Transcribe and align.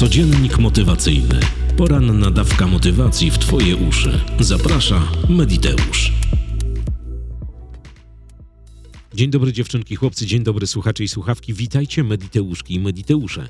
Codziennik 0.00 0.58
motywacyjny. 0.58 1.40
Poranna 1.76 2.30
dawka 2.30 2.66
motywacji 2.66 3.30
w 3.30 3.38
Twoje 3.38 3.76
uszy. 3.76 4.20
Zaprasza 4.38 5.02
Mediteusz. 5.28 6.12
Dzień 9.14 9.30
dobry 9.30 9.52
dziewczynki, 9.52 9.96
chłopcy, 9.96 10.26
dzień 10.26 10.42
dobry 10.42 10.66
słuchacze 10.66 11.04
i 11.04 11.08
słuchawki. 11.08 11.54
Witajcie 11.54 12.04
Mediteuszki 12.04 12.74
i 12.74 12.80
Mediteusze. 12.80 13.48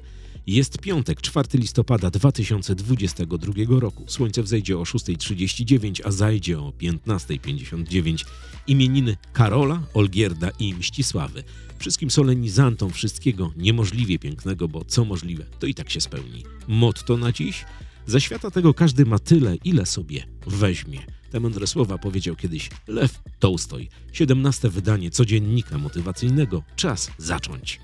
Jest 0.50 0.78
piątek, 0.78 1.20
4 1.20 1.48
listopada 1.54 2.10
2022 2.10 3.80
roku. 3.80 4.04
Słońce 4.08 4.42
wzejdzie 4.42 4.78
o 4.78 4.82
6.39, 4.82 6.00
a 6.04 6.10
zajdzie 6.10 6.58
o 6.58 6.70
15.59. 6.70 8.24
Imieniny 8.66 9.16
Karola, 9.32 9.82
Olgierda 9.94 10.50
i 10.58 10.74
Mścisławy. 10.74 11.44
Wszystkim 11.78 12.10
solenizantom 12.10 12.90
wszystkiego 12.90 13.52
niemożliwie 13.56 14.18
pięknego, 14.18 14.68
bo 14.68 14.84
co 14.84 15.04
możliwe, 15.04 15.44
to 15.58 15.66
i 15.66 15.74
tak 15.74 15.90
się 15.90 16.00
spełni. 16.00 16.44
Motto 16.68 17.16
na 17.16 17.32
dziś? 17.32 17.64
Ze 18.06 18.20
świata 18.20 18.50
tego 18.50 18.74
każdy 18.74 19.06
ma 19.06 19.18
tyle, 19.18 19.56
ile 19.64 19.86
sobie 19.86 20.26
weźmie. 20.46 20.98
Te 21.30 21.40
mądre 21.40 21.66
słowa 21.66 21.98
powiedział 21.98 22.36
kiedyś 22.36 22.70
Lew 22.88 23.20
Tolstoj. 23.38 23.88
17 24.12 24.68
wydanie 24.68 25.10
codziennika 25.10 25.78
motywacyjnego. 25.78 26.62
Czas 26.76 27.10
zacząć. 27.18 27.80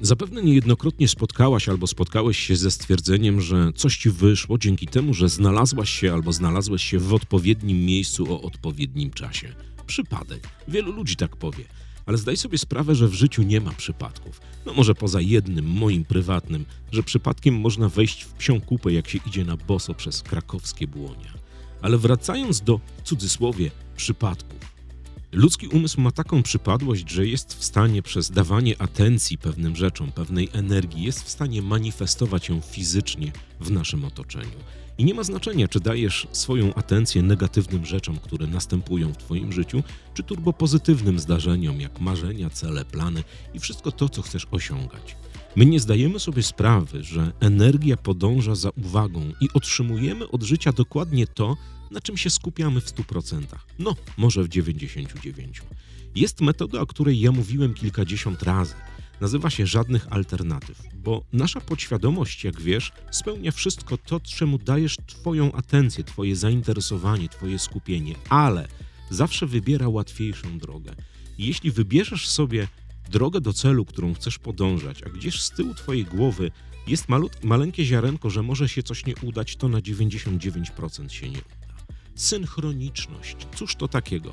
Zapewne 0.00 0.42
niejednokrotnie 0.42 1.08
spotkałaś 1.08 1.68
albo 1.68 1.86
spotkałeś 1.86 2.38
się 2.38 2.56
ze 2.56 2.70
stwierdzeniem, 2.70 3.40
że 3.40 3.72
coś 3.72 3.96
ci 3.96 4.10
wyszło 4.10 4.58
dzięki 4.58 4.86
temu, 4.86 5.14
że 5.14 5.28
znalazłaś 5.28 5.90
się 5.90 6.12
albo 6.12 6.32
znalazłeś 6.32 6.84
się 6.84 6.98
w 6.98 7.14
odpowiednim 7.14 7.84
miejscu 7.84 8.34
o 8.34 8.42
odpowiednim 8.42 9.10
czasie. 9.10 9.54
Przypadek. 9.86 10.48
Wielu 10.68 10.92
ludzi 10.92 11.16
tak 11.16 11.36
powie. 11.36 11.64
Ale 12.06 12.18
zdaj 12.18 12.36
sobie 12.36 12.58
sprawę, 12.58 12.94
że 12.94 13.08
w 13.08 13.14
życiu 13.14 13.42
nie 13.42 13.60
ma 13.60 13.72
przypadków. 13.72 14.40
No 14.66 14.72
może 14.72 14.94
poza 14.94 15.20
jednym, 15.20 15.70
moim 15.70 16.04
prywatnym, 16.04 16.64
że 16.92 17.02
przypadkiem 17.02 17.54
można 17.54 17.88
wejść 17.88 18.22
w 18.22 18.32
psią 18.32 18.60
kupę, 18.60 18.92
jak 18.92 19.08
się 19.08 19.18
idzie 19.26 19.44
na 19.44 19.56
boso 19.56 19.94
przez 19.94 20.22
krakowskie 20.22 20.86
błonia. 20.86 21.32
Ale 21.82 21.98
wracając 21.98 22.60
do, 22.60 22.80
cudzysłowie, 23.04 23.70
przypadków. 23.96 24.75
Ludzki 25.36 25.68
umysł 25.68 26.00
ma 26.00 26.10
taką 26.10 26.42
przypadłość, 26.42 27.10
że 27.10 27.26
jest 27.26 27.54
w 27.54 27.64
stanie 27.64 28.02
przez 28.02 28.30
dawanie 28.30 28.82
atencji 28.82 29.38
pewnym 29.38 29.76
rzeczom, 29.76 30.12
pewnej 30.12 30.48
energii, 30.52 31.02
jest 31.02 31.22
w 31.22 31.28
stanie 31.28 31.62
manifestować 31.62 32.48
ją 32.48 32.60
fizycznie 32.60 33.32
w 33.60 33.70
naszym 33.70 34.04
otoczeniu. 34.04 34.58
I 34.98 35.04
nie 35.04 35.14
ma 35.14 35.22
znaczenia, 35.22 35.68
czy 35.68 35.80
dajesz 35.80 36.26
swoją 36.32 36.74
atencję 36.74 37.22
negatywnym 37.22 37.86
rzeczom, 37.86 38.18
które 38.18 38.46
następują 38.46 39.12
w 39.12 39.16
Twoim 39.16 39.52
życiu, 39.52 39.82
czy 40.14 40.22
turbopozytywnym 40.22 41.18
zdarzeniom, 41.18 41.80
jak 41.80 42.00
marzenia, 42.00 42.50
cele, 42.50 42.84
plany 42.84 43.22
i 43.54 43.58
wszystko 43.58 43.92
to, 43.92 44.08
co 44.08 44.22
chcesz 44.22 44.46
osiągać. 44.50 45.16
My 45.56 45.66
nie 45.66 45.80
zdajemy 45.80 46.20
sobie 46.20 46.42
sprawy, 46.42 47.04
że 47.04 47.32
energia 47.40 47.96
podąża 47.96 48.54
za 48.54 48.70
uwagą 48.70 49.32
i 49.40 49.48
otrzymujemy 49.54 50.28
od 50.28 50.42
życia 50.42 50.72
dokładnie 50.72 51.26
to, 51.26 51.56
na 51.90 52.00
czym 52.00 52.16
się 52.16 52.30
skupiamy 52.30 52.80
w 52.80 52.84
100%. 52.84 53.42
No, 53.78 53.96
może 54.16 54.44
w 54.44 54.48
99%. 54.48 55.06
Jest 56.14 56.40
metoda, 56.40 56.80
o 56.80 56.86
której 56.86 57.20
ja 57.20 57.32
mówiłem 57.32 57.74
kilkadziesiąt 57.74 58.42
razy. 58.42 58.74
Nazywa 59.20 59.50
się 59.50 59.66
żadnych 59.66 60.12
alternatyw, 60.12 60.82
bo 60.94 61.24
nasza 61.32 61.60
podświadomość, 61.60 62.44
jak 62.44 62.60
wiesz, 62.60 62.92
spełnia 63.10 63.52
wszystko 63.52 63.98
to, 63.98 64.20
czemu 64.20 64.58
dajesz 64.58 64.96
Twoją 65.06 65.52
atencję, 65.52 66.04
Twoje 66.04 66.36
zainteresowanie, 66.36 67.28
Twoje 67.28 67.58
skupienie, 67.58 68.14
ale 68.28 68.68
zawsze 69.10 69.46
wybiera 69.46 69.88
łatwiejszą 69.88 70.58
drogę. 70.58 70.94
Jeśli 71.38 71.70
wybierzesz 71.70 72.28
sobie 72.28 72.68
drogę 73.10 73.40
do 73.40 73.52
celu, 73.52 73.84
którą 73.84 74.14
chcesz 74.14 74.38
podążać, 74.38 75.02
a 75.02 75.08
gdzieś 75.08 75.42
z 75.42 75.50
tyłu 75.50 75.74
Twojej 75.74 76.04
głowy 76.04 76.50
jest 76.86 77.08
malut, 77.08 77.44
maleńkie 77.44 77.84
ziarenko, 77.84 78.30
że 78.30 78.42
może 78.42 78.68
się 78.68 78.82
coś 78.82 79.06
nie 79.06 79.14
udać, 79.22 79.56
to 79.56 79.68
na 79.68 79.78
99% 79.78 81.08
się 81.08 81.30
nie. 81.30 81.40
Synchroniczność. 82.16 83.36
Cóż 83.56 83.74
to 83.76 83.88
takiego? 83.88 84.32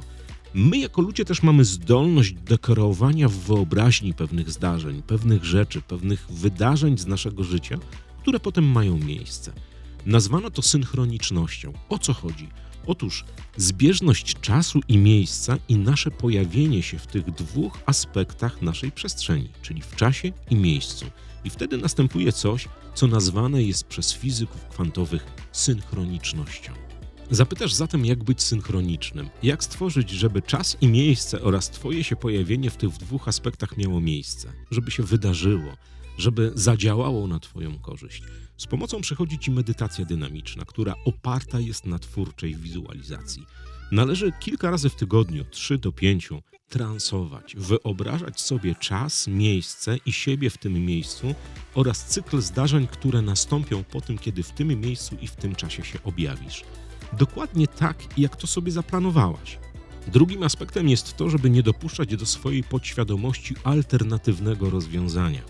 My 0.53 0.77
jako 0.77 1.01
ludzie 1.01 1.25
też 1.25 1.43
mamy 1.43 1.65
zdolność 1.65 2.33
do 2.33 2.57
kreowania 2.57 3.29
w 3.29 3.33
wyobraźni 3.33 4.13
pewnych 4.13 4.51
zdarzeń, 4.51 5.01
pewnych 5.01 5.45
rzeczy, 5.45 5.81
pewnych 5.81 6.31
wydarzeń 6.31 6.97
z 6.97 7.07
naszego 7.07 7.43
życia, 7.43 7.77
które 8.21 8.39
potem 8.39 8.65
mają 8.65 8.97
miejsce. 8.97 9.53
Nazwano 10.05 10.51
to 10.51 10.61
synchronicznością. 10.61 11.73
O 11.89 11.99
co 11.99 12.13
chodzi? 12.13 12.49
Otóż 12.87 13.25
zbieżność 13.57 14.39
czasu 14.41 14.79
i 14.87 14.97
miejsca 14.97 15.57
i 15.69 15.75
nasze 15.75 16.11
pojawienie 16.11 16.83
się 16.83 16.99
w 16.99 17.07
tych 17.07 17.31
dwóch 17.31 17.79
aspektach 17.85 18.61
naszej 18.61 18.91
przestrzeni, 18.91 19.49
czyli 19.61 19.81
w 19.81 19.95
czasie 19.95 20.31
i 20.49 20.55
miejscu. 20.55 21.05
I 21.43 21.49
wtedy 21.49 21.77
następuje 21.77 22.31
coś, 22.31 22.67
co 22.95 23.07
nazwane 23.07 23.63
jest 23.63 23.83
przez 23.83 24.13
fizyków 24.13 24.65
kwantowych 24.67 25.25
synchronicznością. 25.51 26.73
Zapytasz 27.31 27.73
zatem, 27.73 28.05
jak 28.05 28.23
być 28.23 28.41
synchronicznym, 28.41 29.29
jak 29.43 29.63
stworzyć, 29.63 30.09
żeby 30.09 30.41
czas 30.41 30.77
i 30.81 30.87
miejsce 30.87 31.41
oraz 31.41 31.69
Twoje 31.69 32.03
się 32.03 32.15
pojawienie 32.15 32.69
w 32.69 32.77
tych 32.77 32.89
dwóch 32.89 33.27
aspektach 33.27 33.77
miało 33.77 34.01
miejsce, 34.01 34.53
żeby 34.71 34.91
się 34.91 35.03
wydarzyło, 35.03 35.77
żeby 36.17 36.51
zadziałało 36.55 37.27
na 37.27 37.39
Twoją 37.39 37.79
korzyść. 37.79 38.23
Z 38.57 38.67
pomocą 38.67 39.01
przychodzi 39.01 39.39
Ci 39.39 39.51
medytacja 39.51 40.05
dynamiczna, 40.05 40.65
która 40.65 40.95
oparta 41.05 41.59
jest 41.59 41.85
na 41.85 41.99
twórczej 41.99 42.55
wizualizacji. 42.55 43.45
Należy 43.91 44.31
kilka 44.39 44.71
razy 44.71 44.89
w 44.89 44.95
tygodniu, 44.95 45.45
3 45.51 45.77
do 45.77 45.91
5, 45.91 46.29
transować, 46.69 47.55
wyobrażać 47.55 48.41
sobie 48.41 48.75
czas, 48.75 49.27
miejsce 49.27 49.97
i 50.05 50.13
siebie 50.13 50.49
w 50.49 50.57
tym 50.57 50.85
miejscu 50.85 51.35
oraz 51.75 52.05
cykl 52.05 52.41
zdarzeń, 52.41 52.87
które 52.87 53.21
nastąpią 53.21 53.83
po 53.83 54.01
tym, 54.01 54.17
kiedy 54.17 54.43
w 54.43 54.51
tym 54.51 54.81
miejscu 54.81 55.15
i 55.21 55.27
w 55.27 55.35
tym 55.35 55.55
czasie 55.55 55.83
się 55.83 56.03
objawisz 56.03 56.63
dokładnie 57.17 57.67
tak, 57.67 57.97
jak 58.17 58.35
to 58.35 58.47
sobie 58.47 58.71
zaplanowałaś. 58.71 59.59
Drugim 60.07 60.43
aspektem 60.43 60.89
jest 60.89 61.17
to, 61.17 61.29
żeby 61.29 61.49
nie 61.49 61.63
dopuszczać 61.63 62.15
do 62.15 62.25
swojej 62.25 62.63
podświadomości 62.63 63.55
alternatywnego 63.63 64.69
rozwiązania. 64.69 65.41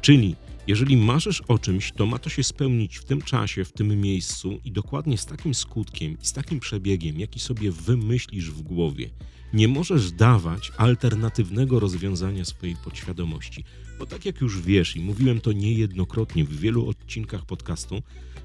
Czyli, 0.00 0.36
jeżeli 0.66 0.96
marzysz 0.96 1.42
o 1.48 1.58
czymś, 1.58 1.92
to 1.92 2.06
ma 2.06 2.18
to 2.18 2.30
się 2.30 2.42
spełnić 2.42 2.96
w 2.96 3.04
tym 3.04 3.22
czasie, 3.22 3.64
w 3.64 3.72
tym 3.72 4.00
miejscu 4.00 4.60
i 4.64 4.72
dokładnie 4.72 5.18
z 5.18 5.26
takim 5.26 5.54
skutkiem 5.54 6.16
i 6.22 6.26
z 6.26 6.32
takim 6.32 6.60
przebiegiem, 6.60 7.20
jaki 7.20 7.40
sobie 7.40 7.72
wymyślisz 7.72 8.50
w 8.50 8.62
głowie. 8.62 9.10
Nie 9.52 9.68
możesz 9.68 10.12
dawać 10.12 10.72
alternatywnego 10.76 11.80
rozwiązania 11.80 12.44
swojej 12.44 12.76
podświadomości, 12.84 13.64
bo 13.98 14.06
tak 14.06 14.26
jak 14.26 14.40
już 14.40 14.60
wiesz 14.60 14.96
i 14.96 15.00
mówiłem 15.00 15.40
to 15.40 15.52
niejednokrotnie 15.52 16.44
w 16.44 16.60
wielu 16.60 16.88
odcinkach 16.88 17.46
podcastu, 17.46 18.02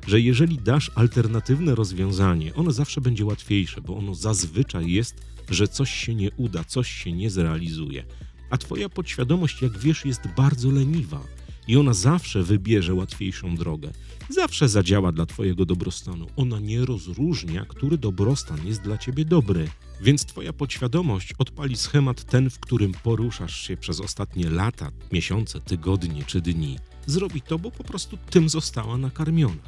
że 0.07 0.21
jeżeli 0.21 0.57
dasz 0.57 0.91
alternatywne 0.95 1.75
rozwiązanie, 1.75 2.55
ono 2.55 2.71
zawsze 2.71 3.01
będzie 3.01 3.25
łatwiejsze, 3.25 3.81
bo 3.81 3.97
ono 3.97 4.15
zazwyczaj 4.15 4.91
jest, 4.91 5.15
że 5.49 5.67
coś 5.67 5.91
się 5.91 6.15
nie 6.15 6.31
uda, 6.31 6.63
coś 6.63 6.91
się 6.91 7.11
nie 7.11 7.29
zrealizuje. 7.29 8.03
A 8.49 8.57
twoja 8.57 8.89
podświadomość, 8.89 9.61
jak 9.61 9.77
wiesz, 9.77 10.05
jest 10.05 10.21
bardzo 10.37 10.71
leniwa 10.71 11.21
i 11.67 11.77
ona 11.77 11.93
zawsze 11.93 12.43
wybierze 12.43 12.93
łatwiejszą 12.93 13.55
drogę. 13.55 13.91
Zawsze 14.29 14.69
zadziała 14.69 15.11
dla 15.11 15.25
twojego 15.25 15.65
dobrostanu. 15.65 16.27
Ona 16.35 16.59
nie 16.59 16.85
rozróżnia, 16.85 17.65
który 17.65 17.97
dobrostan 17.97 18.67
jest 18.67 18.81
dla 18.81 18.97
ciebie 18.97 19.25
dobry. 19.25 19.67
Więc 20.01 20.25
twoja 20.25 20.53
podświadomość 20.53 21.33
odpali 21.37 21.77
schemat 21.77 22.23
ten, 22.23 22.49
w 22.49 22.59
którym 22.59 22.91
poruszasz 23.03 23.61
się 23.61 23.77
przez 23.77 23.99
ostatnie 23.99 24.49
lata, 24.49 24.91
miesiące, 25.11 25.61
tygodnie 25.61 26.23
czy 26.23 26.41
dni. 26.41 26.79
Zrobi 27.05 27.41
to, 27.41 27.59
bo 27.59 27.71
po 27.71 27.83
prostu 27.83 28.17
tym 28.29 28.49
została 28.49 28.97
nakarmiona. 28.97 29.61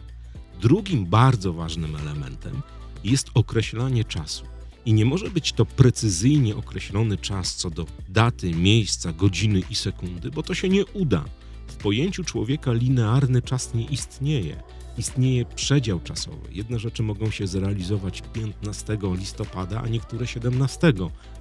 Drugim 0.62 1.06
bardzo 1.06 1.54
ważnym 1.54 1.96
elementem 1.96 2.62
jest 3.04 3.28
określanie 3.34 4.04
czasu. 4.04 4.46
I 4.86 4.94
nie 4.94 5.06
może 5.06 5.30
być 5.30 5.54
to 5.54 5.66
precyzyjnie 5.66 6.56
określony 6.56 7.18
czas 7.18 7.56
co 7.56 7.70
do 7.70 7.86
daty, 8.10 8.52
miejsca, 8.52 9.14
godziny 9.14 9.62
i 9.70 9.76
sekundy, 9.76 10.32
bo 10.32 10.44
to 10.44 10.54
się 10.54 10.70
nie 10.70 10.86
uda. 10.86 11.26
W 11.68 11.76
pojęciu 11.76 12.24
człowieka 12.24 12.74
linearny 12.74 13.42
czas 13.42 13.74
nie 13.74 13.86
istnieje. 13.86 14.64
Istnieje 14.98 15.46
przedział 15.46 16.00
czasowy. 16.00 16.48
Jedne 16.52 16.80
rzeczy 16.80 17.04
mogą 17.04 17.32
się 17.32 17.48
zrealizować 17.48 18.22
15 18.34 18.98
listopada, 19.18 19.82
a 19.82 19.88
niektóre 19.88 20.28
17. 20.28 20.94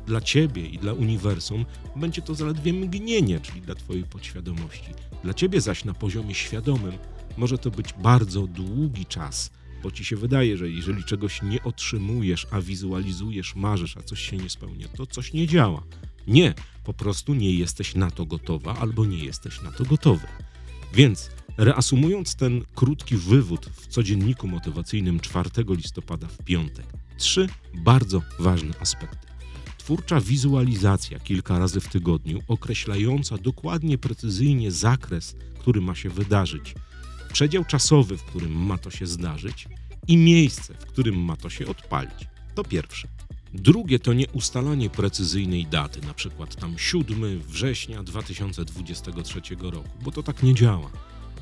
Dla 0.07 0.21
ciebie 0.21 0.67
i 0.67 0.79
dla 0.79 0.93
uniwersum 0.93 1.65
będzie 1.97 2.23
to 2.23 2.35
zaledwie 2.35 2.73
mgnienie, 2.73 3.41
czyli 3.41 3.61
dla 3.61 3.75
twojej 3.75 4.05
podświadomości. 4.05 4.91
Dla 5.25 5.35
ciebie 5.35 5.61
zaś 5.61 5.85
na 5.85 5.95
poziomie 5.95 6.35
świadomym 6.35 6.93
może 7.37 7.59
to 7.59 7.71
być 7.71 7.93
bardzo 7.93 8.47
długi 8.47 9.07
czas, 9.07 9.51
bo 9.83 9.91
ci 9.91 10.05
się 10.05 10.17
wydaje, 10.17 10.57
że 10.57 10.71
jeżeli 10.71 11.05
czegoś 11.05 11.43
nie 11.43 11.63
otrzymujesz, 11.63 12.47
a 12.51 12.61
wizualizujesz, 12.61 13.55
marzysz, 13.55 13.97
a 13.97 14.03
coś 14.03 14.21
się 14.21 14.37
nie 14.37 14.51
spełnia, 14.51 14.89
to 14.89 15.07
coś 15.07 15.33
nie 15.33 15.47
działa. 15.47 15.83
Nie, 16.27 16.55
po 16.85 16.93
prostu 16.93 17.35
nie 17.35 17.55
jesteś 17.55 17.95
na 17.95 18.11
to 18.11 18.27
gotowa 18.27 18.77
albo 18.77 19.07
nie 19.07 19.25
jesteś 19.25 19.63
na 19.63 19.73
to 19.73 19.85
gotowy. 19.85 20.27
Więc 20.95 21.31
reasumując 21.57 22.35
ten 22.37 22.65
krótki 22.75 23.17
wywód 23.17 23.67
w 23.67 23.87
codzienniku 23.87 24.49
motywacyjnym 24.49 25.21
4 25.21 25.51
listopada 25.69 26.27
w 26.27 26.45
piątek, 26.45 26.87
trzy 27.19 27.49
bardzo 27.75 28.23
ważne 28.39 28.75
aspekty. 28.81 29.27
Twórcza 29.79 30.21
wizualizacja 30.21 31.19
kilka 31.19 31.59
razy 31.59 31.81
w 31.81 31.89
tygodniu, 31.89 32.41
określająca 32.49 33.39
dokładnie, 33.39 33.99
precyzyjnie 33.99 34.71
zakres, 34.71 35.37
który 35.59 35.81
ma 35.81 35.95
się 35.95 36.11
wydarzyć 36.11 36.75
przedział 37.33 37.65
czasowy, 37.65 38.17
w 38.17 38.25
którym 38.25 38.53
ma 38.53 38.79
to 38.79 38.91
się 38.91 39.07
zdarzyć 39.07 39.69
i 40.09 40.17
miejsce, 40.17 40.75
w 40.75 40.87
którym 40.87 41.25
ma 41.25 41.37
to 41.37 41.51
się 41.51 41.67
odpalić. 41.67 42.29
To 42.55 42.65
pierwsze. 42.65 43.09
Drugie 43.55 43.99
to 43.99 44.13
nie 44.13 44.29
ustalanie 44.29 44.91
precyzyjnej 44.91 45.67
daty, 45.67 46.01
na 46.07 46.15
przykład 46.15 46.57
tam 46.57 46.79
7 46.79 47.41
września 47.41 48.03
2023 48.03 49.41
roku, 49.61 49.89
bo 50.03 50.11
to 50.11 50.23
tak 50.23 50.43
nie 50.43 50.55
działa. 50.55 50.91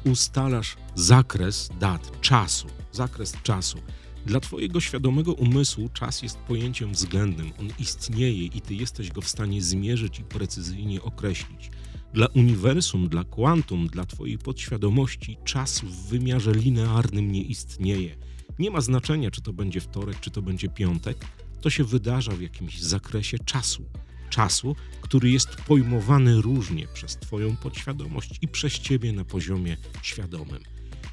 Ustalasz 0.04 0.76
zakres 0.94 1.70
dat, 1.80 2.20
czasu, 2.20 2.66
zakres 2.92 3.34
czasu. 3.42 3.78
Dla 4.26 4.40
Twojego 4.40 4.80
świadomego 4.80 5.32
umysłu 5.32 5.88
czas 5.88 6.22
jest 6.22 6.38
pojęciem 6.38 6.92
względnym, 6.92 7.52
on 7.60 7.68
istnieje 7.78 8.44
i 8.44 8.60
Ty 8.60 8.74
jesteś 8.74 9.12
go 9.12 9.20
w 9.20 9.28
stanie 9.28 9.62
zmierzyć 9.62 10.18
i 10.18 10.24
precyzyjnie 10.24 11.02
określić. 11.02 11.70
Dla 12.14 12.26
uniwersum, 12.26 13.08
dla 13.08 13.24
kwantum, 13.24 13.86
dla 13.86 14.06
Twojej 14.06 14.38
podświadomości 14.38 15.36
czas 15.44 15.80
w 15.80 16.08
wymiarze 16.08 16.52
linearnym 16.52 17.32
nie 17.32 17.42
istnieje. 17.42 18.16
Nie 18.58 18.70
ma 18.70 18.80
znaczenia, 18.80 19.30
czy 19.30 19.42
to 19.42 19.52
będzie 19.52 19.80
wtorek, 19.80 20.20
czy 20.20 20.30
to 20.30 20.42
będzie 20.42 20.68
piątek, 20.68 21.26
to 21.60 21.70
się 21.70 21.84
wydarza 21.84 22.32
w 22.32 22.40
jakimś 22.40 22.80
zakresie 22.80 23.38
czasu. 23.38 23.84
Czasu, 24.30 24.76
który 25.00 25.30
jest 25.30 25.56
pojmowany 25.56 26.40
różnie 26.40 26.86
przez 26.94 27.16
Twoją 27.16 27.56
podświadomość 27.56 28.38
i 28.42 28.48
przez 28.48 28.72
Ciebie 28.72 29.12
na 29.12 29.24
poziomie 29.24 29.76
świadomym. 30.02 30.62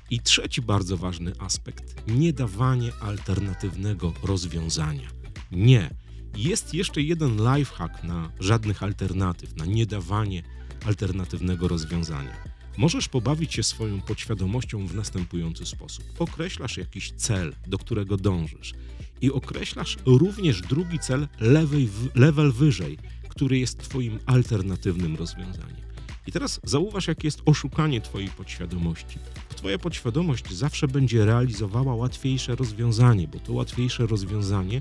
I 0.10 0.20
trzeci 0.20 0.62
bardzo 0.62 0.98
ważny 0.98 1.34
aspekt 1.40 2.08
nie 2.08 2.34
dawanie 2.34 2.92
alternatywnego 3.02 4.14
rozwiązania. 4.24 5.10
Nie. 5.52 5.90
Jest 6.36 6.74
jeszcze 6.74 7.02
jeden 7.02 7.38
lifehack 7.38 8.04
na 8.04 8.32
żadnych 8.40 8.84
alternatyw, 8.84 9.56
na 9.56 9.66
nie 9.66 9.86
dawanie 9.86 10.44
alternatywnego 10.86 11.68
rozwiązania. 11.68 12.56
Możesz 12.77 13.07
pobawić 13.07 13.53
się 13.53 13.63
swoją 13.63 14.01
podświadomością 14.01 14.88
w 14.88 14.95
następujący 14.95 15.65
sposób. 15.65 16.06
Określasz 16.19 16.77
jakiś 16.77 17.12
cel, 17.12 17.53
do 17.68 17.77
którego 17.77 18.18
dążysz 18.18 18.74
i 19.21 19.31
określasz 19.31 19.97
również 20.06 20.62
drugi 20.62 21.00
cel 21.00 21.27
lewej, 21.39 21.89
level 22.15 22.51
wyżej, 22.51 22.97
który 23.29 23.59
jest 23.59 23.77
Twoim 23.77 24.19
alternatywnym 24.25 25.15
rozwiązaniem. 25.15 25.88
I 26.27 26.31
teraz 26.31 26.59
zauważ, 26.63 27.07
jakie 27.07 27.27
jest 27.27 27.41
oszukanie 27.45 28.01
Twojej 28.01 28.29
podświadomości. 28.29 29.19
Twoja 29.56 29.77
podświadomość 29.77 30.53
zawsze 30.53 30.88
będzie 30.88 31.25
realizowała 31.25 31.95
łatwiejsze 31.95 32.56
rozwiązanie, 32.56 33.27
bo 33.27 33.39
to 33.39 33.53
łatwiejsze 33.53 34.07
rozwiązanie 34.07 34.79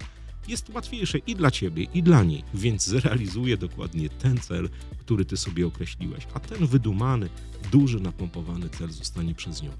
jest 0.48 0.69
łatwiejsze 0.69 1.19
i 1.19 1.34
dla 1.34 1.50
ciebie, 1.50 1.87
i 1.94 2.02
dla 2.02 2.25
niej, 2.25 2.44
więc 2.54 2.87
zrealizuje 2.87 3.56
dokładnie 3.56 4.08
ten 4.08 4.38
cel, 4.38 4.69
który 4.98 5.25
ty 5.25 5.37
sobie 5.37 5.66
określiłeś, 5.66 6.26
a 6.34 6.40
ten 6.40 6.66
wydumany, 6.66 7.28
duży, 7.72 8.00
napompowany 8.00 8.69
cel 8.69 8.90
zostanie 8.90 9.34
przez 9.34 9.62
nią 9.62 9.70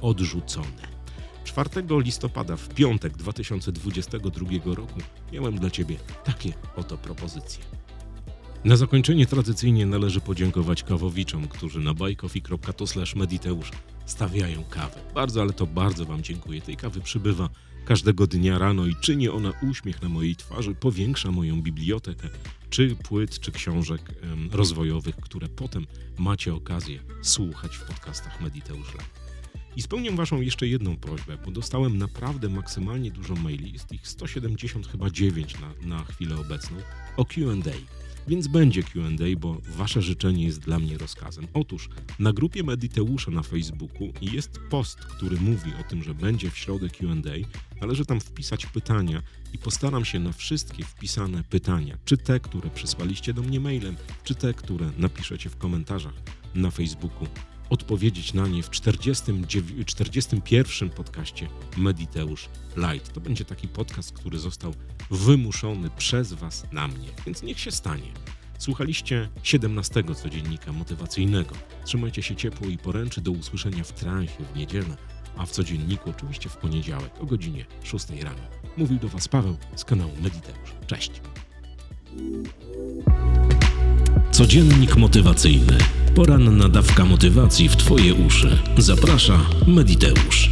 odrzucony. 0.00 0.98
4 1.44 1.70
listopada 1.90 2.56
w 2.56 2.68
piątek 2.68 3.16
2022 3.16 4.74
roku 4.74 5.00
miałem 5.32 5.58
dla 5.58 5.70
ciebie 5.70 5.96
takie 6.24 6.52
oto 6.76 6.98
propozycje. 6.98 7.64
Na 8.64 8.76
zakończenie 8.76 9.26
tradycyjnie 9.26 9.86
należy 9.86 10.20
podziękować 10.20 10.82
kawowiczom, 10.82 11.48
którzy 11.48 11.80
na 11.80 11.94
bajkofi.to 11.94 12.84
mediteusz 13.16 13.70
stawiają 14.08 14.64
kawę. 14.64 15.00
Bardzo, 15.14 15.40
ale 15.42 15.52
to 15.52 15.66
bardzo 15.66 16.04
Wam 16.04 16.22
dziękuję. 16.22 16.60
Tej 16.60 16.76
kawy 16.76 17.00
przybywa 17.00 17.48
każdego 17.84 18.26
dnia 18.26 18.58
rano 18.58 18.86
i 18.86 18.96
czyni 18.96 19.28
ona 19.28 19.52
uśmiech 19.70 20.02
na 20.02 20.08
mojej 20.08 20.36
twarzy, 20.36 20.74
powiększa 20.74 21.30
moją 21.30 21.62
bibliotekę, 21.62 22.28
czy 22.70 22.96
płyt, 22.96 23.40
czy 23.40 23.52
książek 23.52 24.02
rozwojowych, 24.52 25.16
które 25.16 25.48
potem 25.48 25.86
macie 26.18 26.54
okazję 26.54 27.00
słuchać 27.22 27.76
w 27.76 27.84
podcastach 27.84 28.40
Mediteusz 28.40 28.94
Live. 28.94 29.17
I 29.78 29.82
spełniam 29.82 30.16
Waszą 30.16 30.40
jeszcze 30.40 30.68
jedną 30.68 30.96
prośbę, 30.96 31.38
bo 31.44 31.50
dostałem 31.50 31.98
naprawdę 31.98 32.48
maksymalnie 32.48 33.10
dużo 33.10 33.34
maili, 33.34 33.72
jest 33.72 33.92
ich 33.92 34.08
170 34.08 34.86
chyba 34.86 35.10
9 35.10 35.56
na, 35.60 35.96
na 35.96 36.04
chwilę 36.04 36.36
obecną, 36.36 36.76
o 37.16 37.24
Q&A. 37.24 37.70
Więc 38.28 38.48
będzie 38.48 38.82
QA, 38.82 39.10
bo 39.38 39.60
Wasze 39.76 40.02
życzenie 40.02 40.44
jest 40.44 40.60
dla 40.60 40.78
mnie 40.78 40.98
rozkazem. 40.98 41.46
Otóż 41.54 41.88
na 42.18 42.32
grupie 42.32 42.62
Mediteusza 42.62 43.30
na 43.30 43.42
Facebooku 43.42 44.12
jest 44.22 44.60
post, 44.70 44.98
który 44.98 45.36
mówi 45.36 45.72
o 45.80 45.90
tym, 45.90 46.02
że 46.02 46.14
będzie 46.14 46.50
w 46.50 46.58
środę 46.58 46.88
QA. 46.88 47.48
Należy 47.80 48.04
tam 48.04 48.20
wpisać 48.20 48.66
pytania 48.66 49.22
i 49.52 49.58
postaram 49.58 50.04
się 50.04 50.18
na 50.18 50.32
wszystkie 50.32 50.84
wpisane 50.84 51.44
pytania, 51.44 51.98
czy 52.04 52.16
te, 52.16 52.40
które 52.40 52.70
przysłaliście 52.70 53.34
do 53.34 53.42
mnie 53.42 53.60
mailem, 53.60 53.96
czy 54.24 54.34
te, 54.34 54.54
które 54.54 54.90
napiszecie 54.98 55.50
w 55.50 55.56
komentarzach 55.56 56.14
na 56.54 56.70
Facebooku, 56.70 57.28
odpowiedzieć 57.70 58.34
na 58.34 58.48
nie 58.48 58.62
w 58.62 58.70
40, 58.70 59.32
41 59.86 60.90
podcaście 60.90 61.48
Mediteusz 61.76 62.48
Light. 62.76 63.12
To 63.12 63.20
będzie 63.20 63.44
taki 63.44 63.68
podcast, 63.68 64.12
który 64.12 64.38
został 64.38 64.74
wymuszony 65.10 65.90
przez 65.90 66.32
Was 66.32 66.66
na 66.72 66.88
mnie, 66.88 67.08
więc 67.26 67.42
niech 67.42 67.60
się 67.60 67.70
stanie. 67.70 68.12
Słuchaliście 68.58 69.28
17 69.42 70.04
codziennika 70.22 70.72
motywacyjnego. 70.72 71.54
Trzymajcie 71.84 72.22
się 72.22 72.36
ciepło 72.36 72.68
i 72.68 72.78
poręczy 72.78 73.20
do 73.20 73.30
usłyszenia 73.30 73.84
w 73.84 73.92
transie 73.92 74.44
w 74.54 74.56
niedzielę, 74.56 74.96
a 75.36 75.46
w 75.46 75.50
codzienniku 75.50 76.10
oczywiście 76.10 76.48
w 76.48 76.56
poniedziałek 76.56 77.12
o 77.20 77.26
godzinie 77.26 77.66
6 77.84 78.10
rano. 78.10 78.42
Mówił 78.76 78.98
do 78.98 79.08
Was 79.08 79.28
Paweł 79.28 79.56
z 79.76 79.84
kanału 79.84 80.12
Mediteusz. 80.22 80.70
Cześć! 80.86 81.10
Codziennik 84.30 84.96
motywacyjny. 84.96 85.78
Poranna 86.18 86.68
dawka 86.68 87.04
motywacji 87.04 87.68
w 87.68 87.76
Twoje 87.76 88.14
uszy. 88.14 88.58
Zaprasza 88.78 89.40
Mediteusz. 89.66 90.50